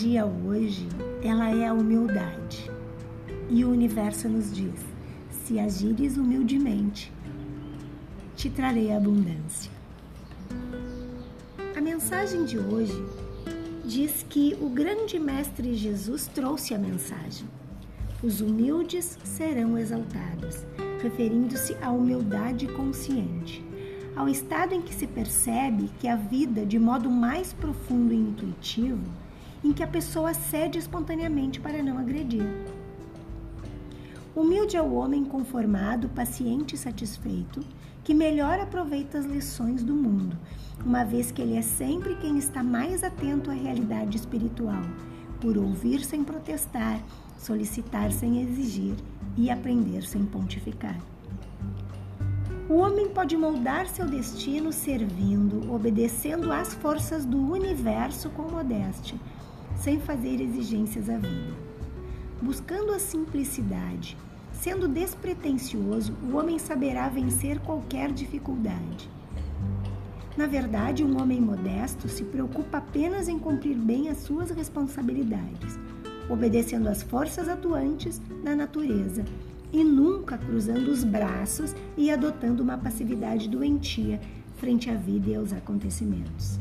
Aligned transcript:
energia 0.00 0.24
hoje, 0.24 0.88
ela 1.22 1.50
é 1.50 1.66
a 1.66 1.74
humildade. 1.74 2.70
E 3.50 3.64
o 3.64 3.70
universo 3.70 4.28
nos 4.28 4.50
diz: 4.52 4.80
se 5.28 5.58
agires 5.58 6.16
humildemente, 6.16 7.12
te 8.34 8.48
trarei 8.48 8.92
abundância. 8.92 9.70
A 11.76 11.80
mensagem 11.80 12.44
de 12.44 12.58
hoje 12.58 13.04
diz 13.84 14.24
que 14.28 14.56
o 14.60 14.70
grande 14.70 15.18
mestre 15.18 15.74
Jesus 15.74 16.26
trouxe 16.26 16.74
a 16.74 16.78
mensagem. 16.78 17.46
Os 18.22 18.40
humildes 18.40 19.18
serão 19.22 19.76
exaltados, 19.76 20.64
referindo-se 21.02 21.76
à 21.82 21.90
humildade 21.90 22.66
consciente, 22.68 23.62
ao 24.16 24.28
estado 24.28 24.74
em 24.74 24.80
que 24.80 24.94
se 24.94 25.06
percebe 25.06 25.90
que 26.00 26.08
a 26.08 26.16
vida, 26.16 26.64
de 26.64 26.78
modo 26.78 27.10
mais 27.10 27.52
profundo 27.52 28.14
e 28.14 28.16
intuitivo, 28.16 29.04
em 29.62 29.72
que 29.72 29.82
a 29.82 29.86
pessoa 29.86 30.32
cede 30.34 30.78
espontaneamente 30.78 31.60
para 31.60 31.82
não 31.82 31.98
agredir. 31.98 32.46
Humilde 34.34 34.76
é 34.76 34.82
o 34.82 34.94
homem 34.94 35.24
conformado, 35.24 36.08
paciente 36.08 36.74
e 36.74 36.78
satisfeito, 36.78 37.60
que 38.02 38.14
melhor 38.14 38.58
aproveita 38.60 39.18
as 39.18 39.26
lições 39.26 39.82
do 39.82 39.94
mundo, 39.94 40.36
uma 40.84 41.04
vez 41.04 41.30
que 41.30 41.42
ele 41.42 41.56
é 41.56 41.62
sempre 41.62 42.14
quem 42.16 42.38
está 42.38 42.62
mais 42.62 43.04
atento 43.04 43.50
à 43.50 43.54
realidade 43.54 44.16
espiritual, 44.16 44.82
por 45.40 45.58
ouvir 45.58 46.04
sem 46.04 46.24
protestar, 46.24 47.00
solicitar 47.36 48.12
sem 48.12 48.40
exigir 48.40 48.94
e 49.36 49.50
aprender 49.50 50.02
sem 50.02 50.24
pontificar. 50.24 50.98
O 52.68 52.74
homem 52.74 53.08
pode 53.08 53.36
moldar 53.36 53.88
seu 53.88 54.06
destino 54.06 54.72
servindo, 54.72 55.72
obedecendo 55.74 56.52
às 56.52 56.72
forças 56.72 57.24
do 57.24 57.36
universo 57.36 58.30
com 58.30 58.42
modéstia, 58.42 59.18
sem 59.80 59.98
fazer 59.98 60.40
exigências 60.40 61.08
à 61.08 61.16
vida. 61.16 61.54
Buscando 62.40 62.92
a 62.92 62.98
simplicidade, 62.98 64.16
sendo 64.52 64.86
despretensioso, 64.86 66.14
o 66.22 66.36
homem 66.36 66.58
saberá 66.58 67.08
vencer 67.08 67.58
qualquer 67.60 68.12
dificuldade. 68.12 69.10
Na 70.36 70.46
verdade, 70.46 71.04
um 71.04 71.20
homem 71.20 71.40
modesto 71.40 72.08
se 72.08 72.24
preocupa 72.24 72.78
apenas 72.78 73.28
em 73.28 73.38
cumprir 73.38 73.76
bem 73.76 74.08
as 74.08 74.18
suas 74.18 74.50
responsabilidades, 74.50 75.78
obedecendo 76.28 76.88
às 76.88 77.02
forças 77.02 77.48
atuantes 77.48 78.20
da 78.44 78.54
natureza 78.54 79.24
e 79.72 79.82
nunca 79.82 80.38
cruzando 80.38 80.88
os 80.88 81.04
braços 81.04 81.74
e 81.96 82.10
adotando 82.10 82.62
uma 82.62 82.76
passividade 82.76 83.48
doentia 83.48 84.20
frente 84.56 84.90
à 84.90 84.94
vida 84.94 85.30
e 85.30 85.34
aos 85.36 85.52
acontecimentos. 85.52 86.58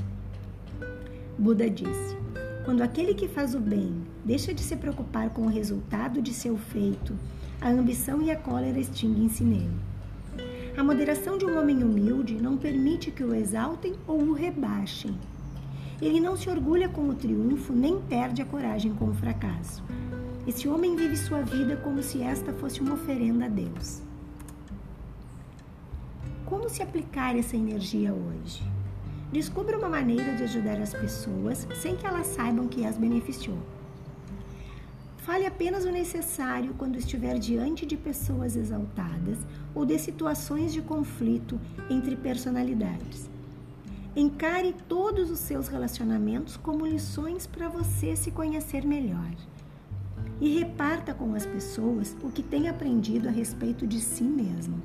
Buda 1.37 1.69
disse: 1.69 2.17
quando 2.65 2.81
aquele 2.81 3.13
que 3.13 3.27
faz 3.27 3.55
o 3.55 3.59
bem 3.59 4.03
deixa 4.23 4.53
de 4.53 4.61
se 4.61 4.75
preocupar 4.75 5.29
com 5.29 5.43
o 5.43 5.49
resultado 5.49 6.21
de 6.21 6.33
seu 6.33 6.57
feito, 6.57 7.15
a 7.61 7.69
ambição 7.69 8.21
e 8.21 8.31
a 8.31 8.35
cólera 8.35 8.79
extinguem-se 8.79 9.43
nele. 9.43 9.79
A 10.77 10.83
moderação 10.83 11.37
de 11.37 11.45
um 11.45 11.59
homem 11.59 11.83
humilde 11.83 12.35
não 12.35 12.57
permite 12.57 13.11
que 13.11 13.23
o 13.23 13.33
exaltem 13.33 13.95
ou 14.07 14.21
o 14.21 14.33
rebaixem. 14.33 15.17
Ele 16.01 16.19
não 16.19 16.37
se 16.37 16.49
orgulha 16.49 16.87
com 16.87 17.09
o 17.09 17.15
triunfo 17.15 17.73
nem 17.73 17.99
perde 17.99 18.41
a 18.41 18.45
coragem 18.45 18.93
com 18.93 19.09
o 19.09 19.13
fracasso. 19.13 19.83
Esse 20.47 20.67
homem 20.67 20.95
vive 20.95 21.17
sua 21.17 21.41
vida 21.41 21.75
como 21.77 22.01
se 22.01 22.21
esta 22.21 22.53
fosse 22.53 22.79
uma 22.79 22.93
oferenda 22.93 23.45
a 23.45 23.49
Deus. 23.49 24.01
Como 26.45 26.69
se 26.69 26.81
aplicar 26.81 27.37
essa 27.37 27.57
energia 27.57 28.13
hoje? 28.13 28.63
Descubra 29.31 29.77
uma 29.77 29.89
maneira 29.89 30.35
de 30.35 30.43
ajudar 30.43 30.81
as 30.81 30.91
pessoas 30.91 31.67
sem 31.75 31.95
que 31.95 32.05
elas 32.05 32.25
saibam 32.27 32.67
que 32.67 32.83
as 32.83 32.97
beneficiou. 32.97 33.59
Fale 35.17 35.45
apenas 35.45 35.85
o 35.85 35.91
necessário 35.91 36.73
quando 36.75 36.97
estiver 36.97 37.37
diante 37.37 37.85
de 37.85 37.95
pessoas 37.95 38.55
exaltadas 38.55 39.37
ou 39.75 39.85
de 39.85 39.99
situações 39.99 40.73
de 40.73 40.81
conflito 40.81 41.61
entre 41.91 42.15
personalidades. 42.15 43.29
Encare 44.15 44.73
todos 44.87 45.29
os 45.29 45.37
seus 45.37 45.67
relacionamentos 45.67 46.57
como 46.57 46.87
lições 46.87 47.45
para 47.45 47.69
você 47.69 48.15
se 48.15 48.31
conhecer 48.31 48.83
melhor. 48.83 49.31
E 50.41 50.57
reparta 50.57 51.13
com 51.13 51.35
as 51.35 51.45
pessoas 51.45 52.17
o 52.23 52.31
que 52.31 52.41
tem 52.41 52.67
aprendido 52.67 53.27
a 53.27 53.31
respeito 53.31 53.85
de 53.85 53.99
si 53.99 54.23
mesmo. 54.23 54.81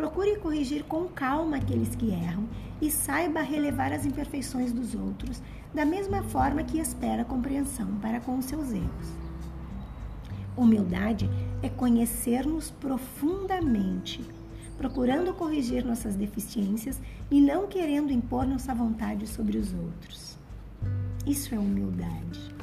Procure 0.00 0.38
corrigir 0.38 0.84
com 0.84 1.04
calma 1.08 1.58
aqueles 1.58 1.94
que 1.94 2.10
erram 2.10 2.48
e 2.80 2.90
saiba 2.90 3.42
relevar 3.42 3.92
as 3.92 4.06
imperfeições 4.06 4.72
dos 4.72 4.94
outros, 4.94 5.42
da 5.74 5.84
mesma 5.84 6.22
forma 6.22 6.62
que 6.62 6.78
espera 6.78 7.22
compreensão 7.22 7.96
para 7.96 8.18
com 8.18 8.38
os 8.38 8.46
seus 8.46 8.72
erros. 8.72 9.08
Humildade 10.56 11.28
é 11.62 11.68
conhecer-nos 11.68 12.70
profundamente, 12.70 14.24
procurando 14.78 15.34
corrigir 15.34 15.84
nossas 15.84 16.14
deficiências 16.14 16.98
e 17.30 17.38
não 17.38 17.66
querendo 17.66 18.10
impor 18.10 18.46
nossa 18.46 18.74
vontade 18.74 19.26
sobre 19.26 19.58
os 19.58 19.74
outros. 19.74 20.38
Isso 21.26 21.54
é 21.54 21.58
humildade. 21.58 22.54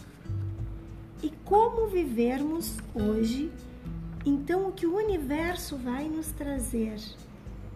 E 1.21 1.31
como 1.45 1.85
vivermos 1.87 2.79
hoje, 2.95 3.51
então, 4.25 4.67
o 4.67 4.73
que 4.73 4.85
o 4.85 4.97
universo 4.97 5.77
vai 5.77 6.09
nos 6.09 6.31
trazer? 6.31 6.97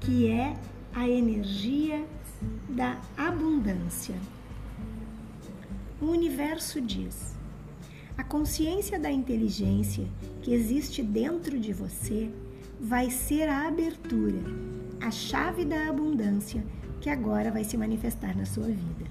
Que 0.01 0.28
é 0.28 0.56
a 0.94 1.07
energia 1.07 2.03
da 2.67 3.00
abundância. 3.16 4.16
O 6.01 6.07
universo 6.07 6.81
diz: 6.81 7.35
a 8.17 8.23
consciência 8.23 9.00
da 9.00 9.11
inteligência 9.11 10.07
que 10.41 10.53
existe 10.53 11.03
dentro 11.03 11.59
de 11.59 11.72
você 11.72 12.31
vai 12.79 13.11
ser 13.11 13.47
a 13.47 13.67
abertura, 13.67 14.40
a 15.00 15.11
chave 15.11 15.63
da 15.63 15.88
abundância 15.88 16.63
que 17.00 17.09
agora 17.09 17.51
vai 17.51 17.63
se 17.63 17.78
manifestar 17.78 18.35
na 18.35 18.45
sua 18.45 18.67
vida. 18.67 19.06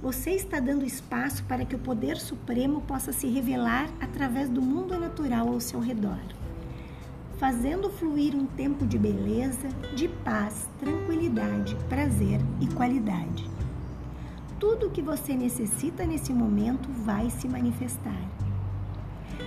Você 0.00 0.30
está 0.30 0.60
dando 0.60 0.86
espaço 0.86 1.44
para 1.44 1.66
que 1.66 1.76
o 1.76 1.78
poder 1.78 2.16
supremo 2.16 2.80
possa 2.80 3.12
se 3.12 3.26
revelar 3.26 3.90
através 4.00 4.48
do 4.48 4.62
mundo 4.62 4.98
natural 4.98 5.48
ao 5.48 5.60
seu 5.60 5.78
redor 5.78 6.39
fazendo 7.40 7.88
fluir 7.88 8.36
um 8.36 8.44
tempo 8.44 8.86
de 8.86 8.98
beleza, 8.98 9.66
de 9.96 10.06
paz, 10.06 10.68
tranquilidade, 10.78 11.74
prazer 11.88 12.38
e 12.60 12.66
qualidade. 12.66 13.48
Tudo 14.58 14.88
o 14.88 14.90
que 14.90 15.00
você 15.00 15.34
necessita 15.34 16.04
nesse 16.04 16.34
momento 16.34 16.90
vai 17.02 17.30
se 17.30 17.48
manifestar. 17.48 18.22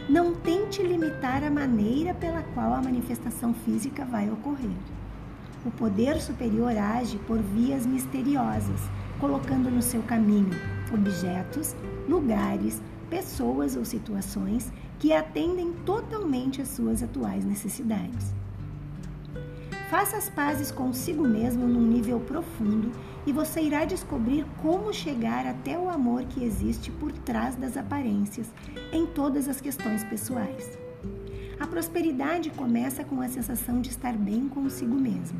Não 0.10 0.34
tente 0.34 0.82
limitar 0.82 1.44
a 1.44 1.52
maneira 1.52 2.16
pela 2.16 2.42
qual 2.42 2.74
a 2.74 2.82
manifestação 2.82 3.54
física 3.54 4.04
vai 4.04 4.28
ocorrer. 4.28 4.76
O 5.64 5.70
poder 5.70 6.20
superior 6.20 6.76
age 6.76 7.20
por 7.28 7.38
vias 7.38 7.86
misteriosas, 7.86 8.82
colocando 9.20 9.70
no 9.70 9.84
seu 9.84 10.02
caminho 10.02 10.50
objetos, 10.92 11.76
lugares, 12.10 12.82
pessoas 13.04 13.76
ou 13.76 13.86
situações 13.86 14.72
que 15.00 15.12
atendem 15.12 15.74
totalmente 15.86 16.62
às 16.62 16.70
suas 16.70 17.04
atuais 17.04 17.44
necessidades. 17.44 18.34
Faça 19.90 20.18
as 20.18 20.30
pazes 20.30 20.72
consigo 20.72 21.28
mesmo 21.28 21.68
num 21.68 21.86
nível 21.86 22.20
profundo 22.20 22.92
e 23.28 23.32
você 23.32 23.62
irá 23.62 23.86
descobrir 23.86 24.46
como 24.62 24.94
chegar 24.94 25.46
até 25.46 25.78
o 25.78 25.90
amor 25.90 26.24
que 26.24 26.44
existe 26.44 26.90
por 26.90 27.12
trás 27.12 27.56
das 27.56 27.78
aparências 27.78 28.52
em 28.92 29.06
todas 29.06 29.48
as 29.48 29.62
questões 29.62 30.04
pessoais. 30.06 30.80
A 31.60 31.68
prosperidade 31.68 32.50
começa 32.50 33.04
com 33.04 33.22
a 33.22 33.28
sensação 33.28 33.82
de 33.82 33.90
estar 33.90 34.14
bem 34.14 34.48
consigo 34.48 34.96
mesmo. 34.96 35.40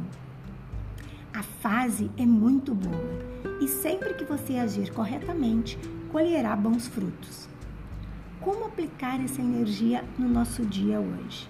A 1.34 1.42
fase 1.42 2.12
é 2.16 2.26
muito 2.26 2.76
boa 2.76 3.60
e 3.60 3.68
sempre 3.68 4.14
que 4.14 4.24
você 4.24 4.58
agir 4.58 4.92
corretamente, 4.92 5.80
colherá 6.12 6.56
bons 6.56 6.86
frutos 6.86 7.53
como 8.44 8.66
aplicar 8.66 9.24
essa 9.24 9.42
energia 9.42 10.04
no 10.20 10.28
nosso 10.28 10.66
dia 10.66 11.00
hoje. 11.00 11.48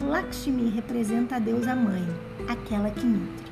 Lakshmi 0.00 0.70
representa 0.70 1.36
a 1.36 1.38
deusa 1.38 1.76
mãe, 1.76 2.02
aquela 2.48 2.90
que 2.90 3.04
nutre. 3.04 3.50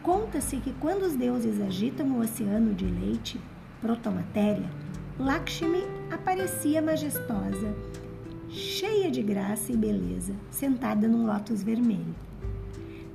Conta-se 0.00 0.58
que 0.58 0.72
quando 0.74 1.02
os 1.02 1.14
deuses 1.14 1.60
agitam 1.60 2.06
o 2.12 2.20
oceano 2.20 2.72
de 2.72 2.84
leite, 2.84 3.40
protomatéria, 3.80 4.70
Lakshmi 5.18 5.82
aparecia 6.10 6.80
majestosa, 6.80 7.74
cheia 8.48 9.10
de 9.10 9.22
graça 9.22 9.72
e 9.72 9.76
beleza, 9.76 10.34
sentada 10.50 11.08
num 11.08 11.26
lótus 11.26 11.64
vermelho. 11.64 12.14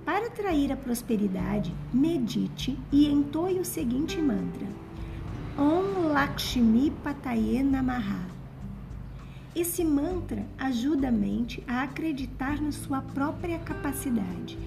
Para 0.04 0.28
atrair 0.28 0.74
a 0.74 0.76
prosperidade, 0.76 1.74
medite 1.94 2.78
e 2.92 3.06
entoie 3.10 3.60
o 3.60 3.66
seguinte 3.66 4.22
mantra: 4.22 4.68
Om 5.62 6.14
Lakshmi 6.14 6.90
Pataye 7.04 7.62
Namaha. 7.62 8.26
Esse 9.54 9.84
mantra 9.84 10.46
ajuda 10.58 11.10
a 11.10 11.12
mente 11.12 11.62
a 11.68 11.84
acreditar 11.84 12.62
na 12.62 12.72
sua 12.72 13.02
própria 13.02 13.60
capacidade, 13.60 14.58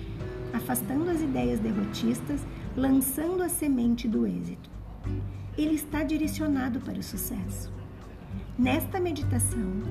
afastando 0.53 1.09
as 1.09 1.23
ideias 1.23 1.59
derrotistas, 1.61 2.43
lançando 2.77 3.43
a 3.43 3.49
semente 3.49 4.06
do 4.06 4.27
êxito. 4.27 4.69
ele 5.56 5.77
está 5.77 6.03
direcionado 6.03 6.79
para 6.79 6.99
o 6.99 7.03
sucesso. 7.03 7.73
Nesta 8.59 9.00
meditação, 9.00 9.83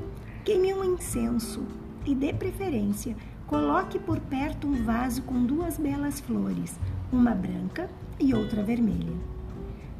queime 0.45 0.71
um 0.71 0.83
incenso 0.83 1.65
e, 2.05 2.13
de 2.13 2.31
preferência, 2.31 3.15
coloque 3.47 3.97
por 3.97 4.19
perto 4.19 4.67
um 4.67 4.83
vaso 4.83 5.23
com 5.23 5.43
duas 5.43 5.79
belas 5.79 6.19
flores, 6.19 6.79
uma 7.11 7.31
branca 7.31 7.89
e 8.19 8.35
outra 8.35 8.61
vermelha. 8.61 9.40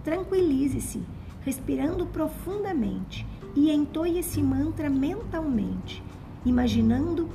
Tranquilize-se, 0.04 1.04
respirando 1.42 2.06
profundamente 2.08 3.26
e 3.56 3.72
entoie 3.72 4.20
esse 4.20 4.42
mantra 4.42 4.90
mentalmente, 4.90 6.04
imaginando 6.46 7.30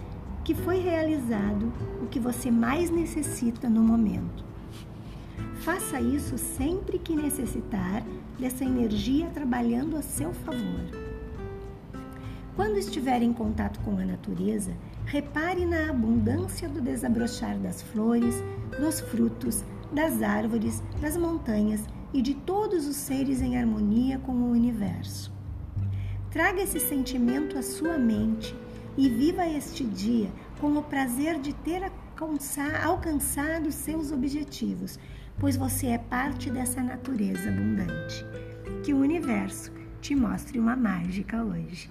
que 0.45 0.55
foi 0.55 0.79
realizado 0.79 1.73
o 2.03 2.07
que 2.07 2.21
você 2.21 2.51
mais 2.51 2.91
necessita 2.91 3.69
no 3.69 3.83
momento. 3.83 4.45
Faça 5.57 6.01
isso 6.01 6.39
sempre 6.39 6.99
que 6.99 7.17
necessitar 7.17 8.03
dessa 8.39 8.65
energia 8.65 9.29
trabalhando 9.31 9.97
a 9.97 10.03
seu 10.03 10.33
favor. 10.33 11.07
Quando 12.55 12.79
estiver 12.79 13.23
em 13.23 13.33
contato 13.33 13.81
com 13.81 13.99
a 13.99 14.05
natureza, 14.05 14.73
repare 15.05 15.67
na 15.67 15.91
abundância 15.91 16.69
do 16.69 16.81
desabrochar 16.81 17.59
das 17.59 17.83
flores, 17.83 18.43
dos 18.81 19.01
frutos, 19.01 19.65
das 19.93 20.23
árvores, 20.23 20.83
das 21.01 21.17
montanhas 21.17 21.85
e 22.17 22.23
de 22.23 22.33
todos 22.33 22.87
os 22.87 22.97
seres 22.97 23.43
em 23.43 23.59
harmonia 23.59 24.19
com 24.19 24.33
o 24.33 24.51
universo. 24.51 25.31
Traga 26.31 26.63
esse 26.63 26.81
sentimento 26.81 27.59
à 27.59 27.63
sua 27.63 27.99
mente 27.99 28.57
e 28.97 29.07
viva 29.07 29.47
este 29.47 29.85
dia 29.85 30.31
com 30.59 30.75
o 30.79 30.83
prazer 30.83 31.39
de 31.39 31.55
ter 31.55 31.93
alcançado 32.83 33.71
seus 33.71 34.11
objetivos, 34.13 34.99
pois 35.39 35.59
você 35.59 35.89
é 35.89 35.99
parte 35.99 36.49
dessa 36.51 36.83
natureza 36.83 37.51
abundante. 37.51 38.25
Que 38.83 38.95
o 38.95 38.99
universo 38.99 39.71
te 40.01 40.15
mostre 40.15 40.59
uma 40.59 40.75
mágica 40.75 41.45
hoje. 41.45 41.91